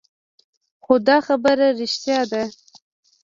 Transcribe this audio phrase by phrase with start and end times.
[0.83, 2.43] خو دا خبره رښتيا ده.